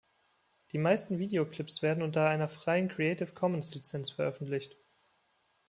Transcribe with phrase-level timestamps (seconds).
[0.71, 4.75] Die meisten Videoclips werden unter einer freien Creative Commons-Lizenz veröffentlicht.